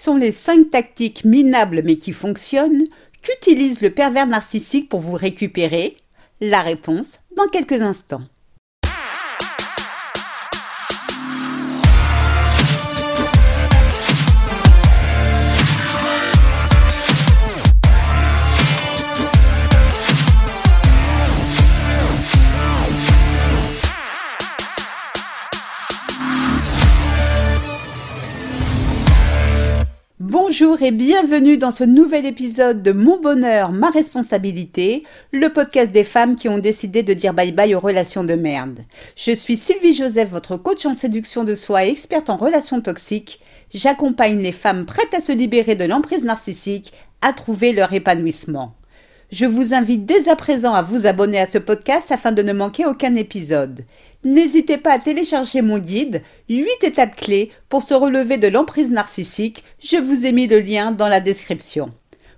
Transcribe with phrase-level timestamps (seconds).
[0.00, 2.84] sont les 5 tactiques minables mais qui fonctionnent
[3.22, 5.96] qu'utilise le pervers narcissique pour vous récupérer?
[6.40, 8.22] La réponse dans quelques instants.
[30.60, 36.04] Bonjour et bienvenue dans ce nouvel épisode de Mon bonheur, ma responsabilité, le podcast des
[36.04, 38.80] femmes qui ont décidé de dire bye bye aux relations de merde.
[39.16, 43.40] Je suis Sylvie Joseph, votre coach en séduction de soi et experte en relations toxiques.
[43.72, 48.74] J'accompagne les femmes prêtes à se libérer de l'emprise narcissique à trouver leur épanouissement.
[49.32, 52.52] Je vous invite dès à présent à vous abonner à ce podcast afin de ne
[52.52, 53.84] manquer aucun épisode.
[54.22, 59.64] N'hésitez pas à télécharger mon guide 8 étapes clés pour se relever de l'emprise narcissique.
[59.82, 61.90] Je vous ai mis le lien dans la description.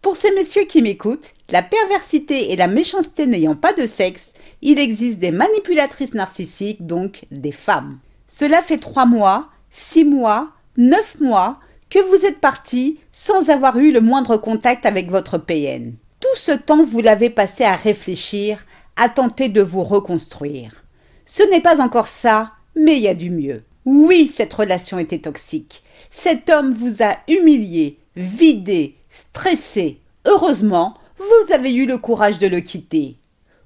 [0.00, 4.78] Pour ces messieurs qui m'écoutent, la perversité et la méchanceté n'ayant pas de sexe, il
[4.78, 7.98] existe des manipulatrices narcissiques, donc des femmes.
[8.26, 13.92] Cela fait 3 mois, 6 mois, 9 mois que vous êtes partis sans avoir eu
[13.92, 15.92] le moindre contact avec votre PN.
[16.20, 18.64] Tout ce temps, vous l'avez passé à réfléchir,
[18.96, 20.85] à tenter de vous reconstruire.
[21.26, 23.64] Ce n'est pas encore ça, mais il y a du mieux.
[23.84, 25.82] Oui, cette relation était toxique.
[26.10, 30.00] Cet homme vous a humilié, vidé, stressé.
[30.24, 33.16] Heureusement, vous avez eu le courage de le quitter.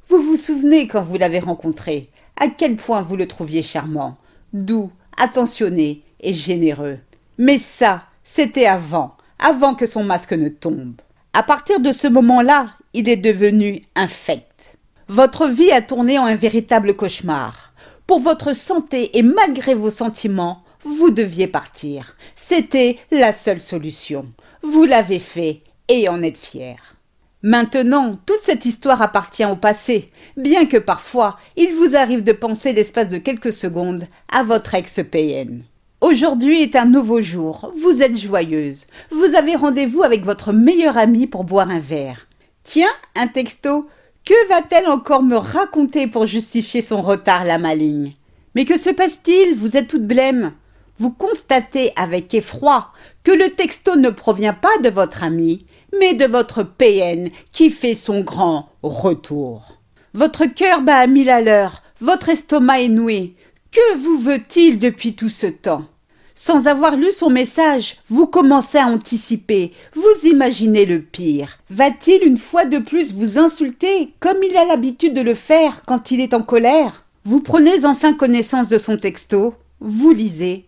[0.08, 4.16] Vous vous souvenez quand vous l'avez rencontré, à quel point vous le trouviez charmant,
[4.53, 6.98] doux, attentionné et généreux.
[7.38, 11.00] Mais ça, c'était avant, avant que son masque ne tombe.
[11.33, 14.50] À partir de ce moment-là, il est devenu infect.
[15.12, 17.72] Votre vie a tourné en un véritable cauchemar.
[18.06, 22.14] Pour votre santé et malgré vos sentiments, vous deviez partir.
[22.36, 24.27] C'était la seule solution.
[24.62, 26.94] Vous l'avez fait et en êtes fier.
[27.42, 32.72] Maintenant, toute cette histoire appartient au passé, bien que parfois il vous arrive de penser
[32.72, 35.65] l'espace de quelques secondes à votre ex-PN.
[36.00, 37.72] Aujourd'hui est un nouveau jour.
[37.76, 38.84] Vous êtes joyeuse.
[39.10, 42.28] Vous avez rendez-vous avec votre meilleure amie pour boire un verre.
[42.62, 43.88] Tiens, un texto.
[44.25, 48.14] Que va-t-elle encore me raconter pour justifier son retard, la maligne?
[48.54, 49.56] Mais que se passe-t-il?
[49.56, 50.53] Vous êtes toute blême.
[50.98, 52.92] Vous constatez avec effroi
[53.25, 55.66] que le texto ne provient pas de votre amie,
[55.98, 59.78] mais de votre PN qui fait son grand retour.
[60.12, 63.34] Votre cœur bat à mille à l'heure, votre estomac est noué,
[63.70, 65.84] que vous veut-il depuis tout ce temps?
[66.43, 71.59] Sans avoir lu son message, vous commencez à anticiper, vous imaginez le pire.
[71.69, 76.12] Va-t-il une fois de plus vous insulter, comme il a l'habitude de le faire quand
[76.12, 77.05] il est en colère?
[77.27, 80.65] Vous prenez enfin connaissance de son texto, vous lisez.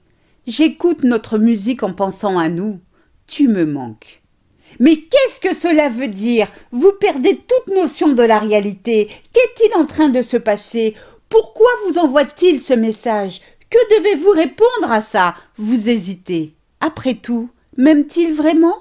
[0.47, 2.79] J'écoute notre musique en pensant à nous.
[3.27, 4.21] Tu me manques.
[4.79, 6.53] Mais qu'est-ce que cela veut dire?
[6.71, 9.09] Vous perdez toute notion de la réalité.
[9.33, 10.95] Qu'est-il en train de se passer?
[11.31, 13.41] Pourquoi vous envoie-t-il ce message?
[13.73, 15.35] Que devez-vous répondre à ça?
[15.57, 16.53] Vous hésitez.
[16.81, 18.77] Après tout, m'aime-t-il vraiment?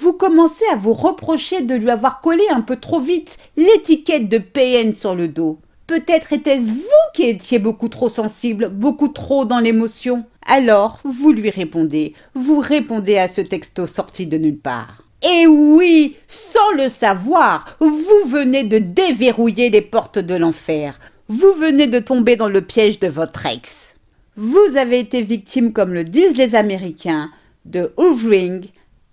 [0.00, 4.38] Vous commencez à vous reprocher de lui avoir collé un peu trop vite l'étiquette de
[4.38, 5.58] PN sur le dos.
[5.88, 10.24] Peut-être était-ce vous qui étiez beaucoup trop sensible, beaucoup trop dans l'émotion.
[10.46, 15.02] Alors, vous lui répondez, vous répondez à ce texto sorti de nulle part.
[15.28, 21.00] Et oui, sans le savoir, vous venez de déverrouiller les portes de l'enfer.
[21.28, 23.95] Vous venez de tomber dans le piège de votre ex.
[24.38, 27.30] Vous avez été victime, comme le disent les Américains,
[27.64, 28.66] de hoovering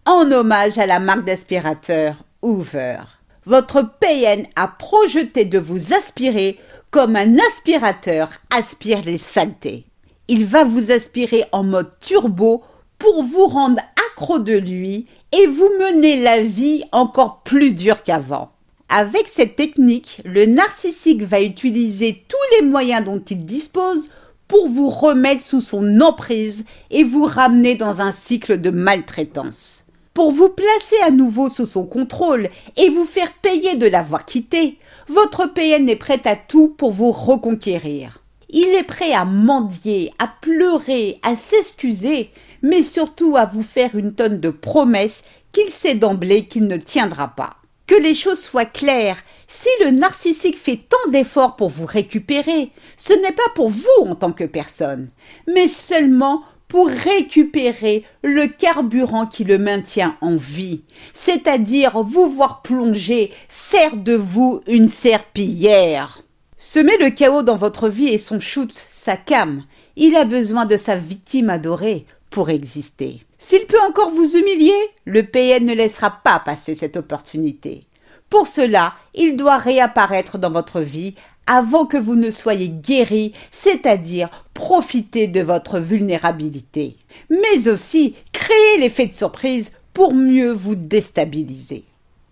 [0.06, 2.98] en hommage à la marque d'aspirateur Hoover.
[3.46, 6.60] Votre PN a projeté de vous aspirer
[6.92, 9.86] comme un aspirateur aspire les saletés.
[10.28, 12.62] Il va vous aspirer en mode turbo
[13.00, 18.52] pour vous rendre accro de lui et vous mener la vie encore plus dure qu'avant.
[18.90, 24.10] Avec cette technique, le narcissique va utiliser tous les moyens dont il dispose
[24.53, 29.84] pour vous remettre sous son emprise et vous ramener dans un cycle de maltraitance.
[30.14, 34.78] Pour vous placer à nouveau sous son contrôle et vous faire payer de l'avoir quitté,
[35.07, 38.22] votre PN est prêt à tout pour vous reconquérir.
[38.48, 42.30] Il est prêt à mendier, à pleurer, à s'excuser,
[42.62, 47.30] mais surtout à vous faire une tonne de promesses qu'il sait d'emblée qu'il ne tiendra
[47.30, 47.56] pas.
[47.85, 53.13] Que les choses soient claires, si le narcissique fait tant d'efforts pour vous récupérer, ce
[53.13, 55.09] n'est pas pour vous en tant que personne,
[55.47, 60.83] mais seulement pour récupérer le carburant qui le maintient en vie,
[61.13, 66.24] c'est-à-dire vous voir plonger, faire de vous une serpillière.
[66.57, 69.65] Semer le chaos dans votre vie est son shoot, sa cam.
[69.97, 73.21] Il a besoin de sa victime adorée pour exister.
[73.44, 74.72] S'il peut encore vous humilier,
[75.04, 77.84] le PN ne laissera pas passer cette opportunité.
[78.30, 81.13] Pour cela, il doit réapparaître dans votre vie
[81.45, 86.95] avant que vous ne soyez guéri, c'est-à-dire profiter de votre vulnérabilité,
[87.30, 91.84] mais aussi créer l'effet de surprise pour mieux vous déstabiliser.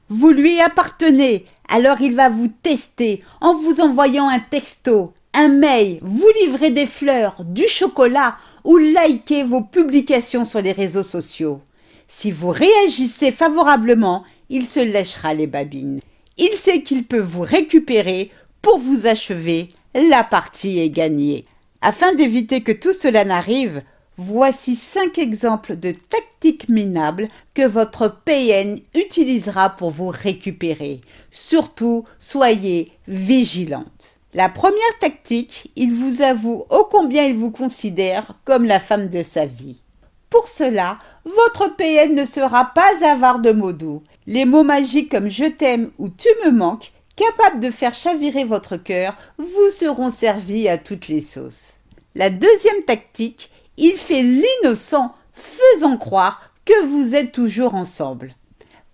[0.08, 6.00] Vous lui appartenez, alors il va vous tester en vous envoyant un texto, un mail,
[6.02, 11.62] vous livrer des fleurs, du chocolat ou liker vos publications sur les réseaux sociaux.
[12.08, 16.00] Si vous réagissez favorablement, il se lèchera les babines.
[16.38, 18.32] Il sait qu'il peut vous récupérer
[18.62, 21.46] pour vous achever, la partie est gagnée.
[21.82, 23.82] Afin d'éviter que tout cela n'arrive,
[24.18, 31.02] voici cinq exemples de tactiques minables que votre PN utilisera pour vous récupérer.
[31.32, 34.20] Surtout, soyez vigilante.
[34.34, 39.24] La première tactique, il vous avoue ô combien il vous considère comme la femme de
[39.24, 39.82] sa vie.
[40.30, 44.04] Pour cela, votre PN ne sera pas avare de mots doux.
[44.28, 48.78] Les mots magiques comme je t'aime ou tu me manques capables de faire chavirer votre
[48.78, 51.76] cœur, vous seront servis à toutes les sauces.
[52.16, 58.36] La deuxième tactique, il fait l'innocent, faisant croire que vous êtes toujours ensemble.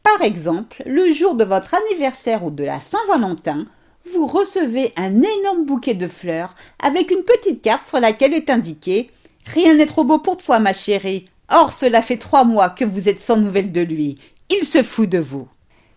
[0.01, 3.67] Par exemple, le jour de votre anniversaire ou de la Saint-Valentin,
[4.13, 9.09] vous recevez un énorme bouquet de fleurs avec une petite carte sur laquelle est indiqué
[9.45, 11.29] Rien n'est trop beau pour toi, ma chérie.
[11.49, 14.17] Or, cela fait trois mois que vous êtes sans nouvelles de lui.
[14.49, 15.47] Il se fout de vous.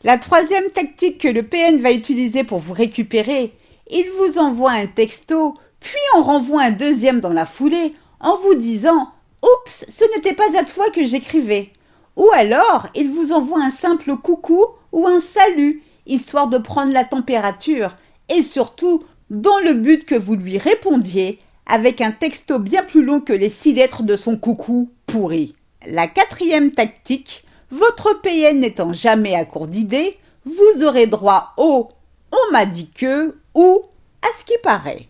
[0.05, 3.53] La troisième tactique que le PN va utiliser pour vous récupérer,
[3.91, 8.55] il vous envoie un texto, puis en renvoie un deuxième dans la foulée, en vous
[8.55, 9.09] disant
[9.43, 11.71] Oups, ce n'était pas à toi que j'écrivais.
[12.17, 17.05] Ou alors, il vous envoie un simple coucou ou un salut, histoire de prendre la
[17.05, 17.97] température,
[18.31, 23.21] et surtout dans le but que vous lui répondiez avec un texto bien plus long
[23.21, 25.55] que les six lettres de son coucou pourri.
[25.87, 31.89] La quatrième tactique, votre PN n'étant jamais à court d'idées, vous aurez droit au
[32.33, 33.83] on m'a dit que ou
[34.23, 35.09] à ce qui paraît.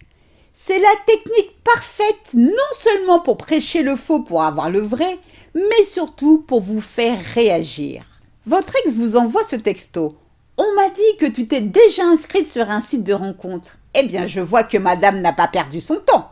[0.52, 5.18] C'est la technique parfaite non seulement pour prêcher le faux pour avoir le vrai,
[5.54, 8.04] mais surtout pour vous faire réagir.
[8.46, 10.16] Votre ex vous envoie ce texto.
[10.60, 13.78] On m'a dit que tu t'es déjà inscrite sur un site de rencontre.
[13.94, 16.30] Eh bien, je vois que madame n'a pas perdu son temps.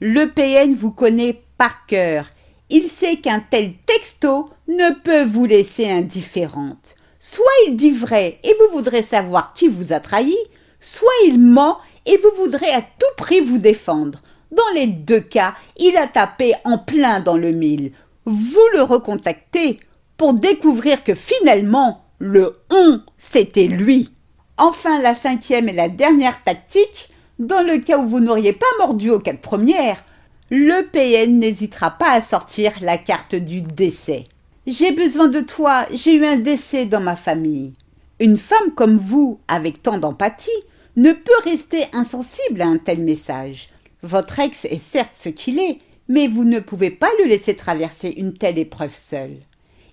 [0.00, 2.26] Le PN vous connaît par cœur
[2.70, 6.96] il sait qu'un tel texto ne peut vous laisser indifférente.
[7.18, 10.36] Soit il dit vrai et vous voudrez savoir qui vous a trahi,
[10.78, 14.20] soit il ment et vous voudrez à tout prix vous défendre.
[14.50, 17.92] Dans les deux cas, il a tapé en plein dans le mille.
[18.24, 19.80] Vous le recontactez
[20.16, 24.10] pour découvrir que finalement, le on, c'était lui.
[24.56, 29.10] Enfin, la cinquième et la dernière tactique, dans le cas où vous n'auriez pas mordu
[29.10, 30.04] aux quatre premières,
[30.50, 34.24] le PN n'hésitera pas à sortir la carte du décès.
[34.66, 37.74] J'ai besoin de toi, j'ai eu un décès dans ma famille.
[38.18, 40.50] Une femme comme vous, avec tant d'empathie,
[40.96, 43.68] ne peut rester insensible à un tel message.
[44.02, 45.78] Votre ex est certes ce qu'il est,
[46.08, 49.36] mais vous ne pouvez pas le laisser traverser une telle épreuve seul.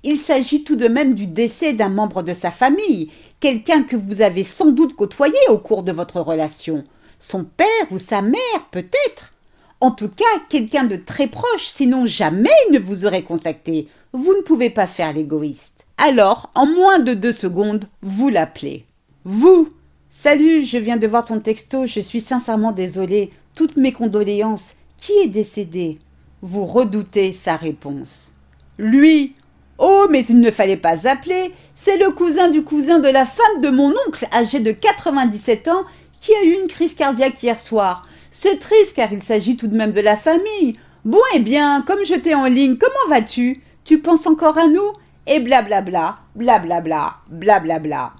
[0.07, 3.09] Il s'agit tout de même du décès d'un membre de sa famille,
[3.39, 6.83] quelqu'un que vous avez sans doute côtoyé au cours de votre relation.
[7.19, 9.33] Son père ou sa mère, peut-être.
[9.81, 13.87] En tout cas, quelqu'un de très proche, sinon jamais il ne vous aurait contacté.
[14.13, 15.87] Vous ne pouvez pas faire l'égoïste.
[15.97, 18.85] Alors, en moins de deux secondes, vous l'appelez.
[19.23, 19.69] Vous
[20.11, 23.31] Salut, je viens de voir ton texto, je suis sincèrement désolé.
[23.55, 24.75] Toutes mes condoléances.
[24.99, 25.97] Qui est décédé?
[26.43, 28.33] Vous redoutez sa réponse.
[28.77, 29.33] Lui
[29.77, 31.53] Oh, mais il ne fallait pas appeler.
[31.73, 35.83] C'est le cousin du cousin de la femme de mon oncle, âgé de 97 ans,
[36.21, 38.07] qui a eu une crise cardiaque hier soir.
[38.31, 40.77] C'est triste car il s'agit tout de même de la famille.
[41.03, 43.63] Bon eh bien, comme je t'ai en ligne, comment vas-tu?
[43.83, 44.91] Tu penses encore à nous?
[45.27, 48.13] Et blablabla, blablabla, blablabla.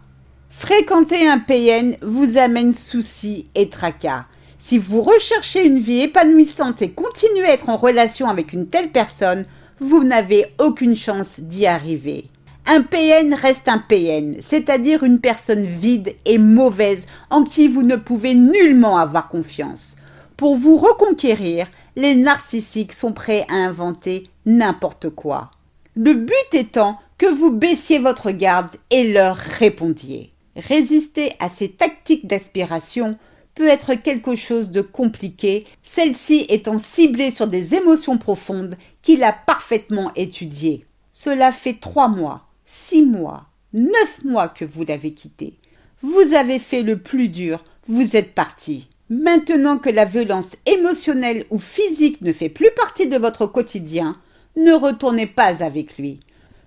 [0.49, 4.25] Fréquenter un PN vous amène soucis et tracas.
[4.57, 8.91] Si vous recherchez une vie épanouissante et continuez à être en relation avec une telle
[8.91, 9.45] personne,
[9.79, 12.25] vous n'avez aucune chance d'y arriver.
[12.67, 17.95] Un PN reste un PN, c'est-à-dire une personne vide et mauvaise en qui vous ne
[17.95, 19.95] pouvez nullement avoir confiance.
[20.35, 25.51] Pour vous reconquérir, les narcissiques sont prêts à inventer n'importe quoi.
[25.95, 30.33] Le but étant que vous baissiez votre garde et leur répondiez.
[30.55, 33.17] Résister à ces tactiques d'aspiration
[33.55, 39.31] peut être quelque chose de compliqué, celle-ci étant ciblée sur des émotions profondes qu'il a
[39.31, 40.83] parfaitement étudiées.
[41.13, 45.59] Cela fait trois mois, six mois, neuf mois que vous l'avez quitté.
[46.01, 48.89] Vous avez fait le plus dur, vous êtes parti.
[49.11, 54.17] Maintenant que la violence émotionnelle ou physique ne fait plus partie de votre quotidien,
[54.57, 56.19] ne retournez pas avec lui.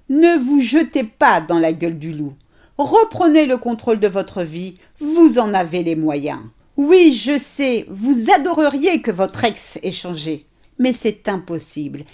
[0.09, 2.35] Ne vous jetez pas dans la gueule du loup.
[2.79, 6.39] Reprenez le contrôle de votre vie, vous en avez les moyens.
[6.77, 10.47] Oui, je sais, vous adoreriez que votre ex ait changé,
[10.79, 12.05] mais c'est impossible.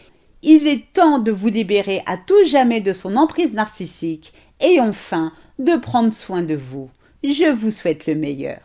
[0.47, 5.33] Il est temps de vous libérer à tout jamais de son emprise narcissique et enfin
[5.59, 6.91] de prendre soin de vous.
[7.23, 8.59] Je vous souhaite le meilleur.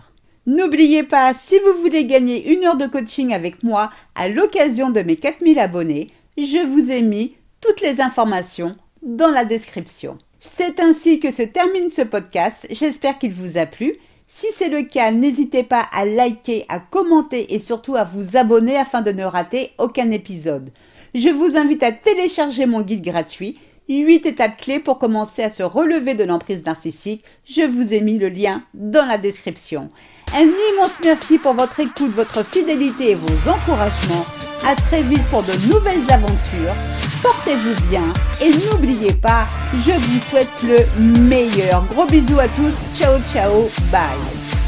[0.45, 4.99] N'oubliez pas, si vous voulez gagner une heure de coaching avec moi à l'occasion de
[4.99, 10.17] mes 4000 abonnés, je vous ai mis toutes les informations dans la description.
[10.41, 12.67] C'est ainsi que se termine ce podcast.
[12.71, 13.95] J'espère qu'il vous a plu.
[14.27, 18.75] Si c'est le cas, n'hésitez pas à liker, à commenter et surtout à vous abonner
[18.75, 20.71] afin de ne rater aucun épisode.
[21.15, 23.57] Je vous invite à télécharger mon guide gratuit
[23.89, 27.23] 8 étapes clés pour commencer à se relever de l'emprise narcissique.
[27.45, 29.89] Je vous ai mis le lien dans la description.
[30.35, 34.25] Un immense merci pour votre écoute, votre fidélité et vos encouragements.
[34.67, 36.75] À très vite pour de nouvelles aventures.
[37.23, 38.03] Portez-vous bien
[38.41, 41.83] et n'oubliez pas, je vous souhaite le meilleur.
[41.85, 42.75] Gros bisous à tous.
[42.95, 43.69] Ciao ciao.
[43.91, 44.58] Bye.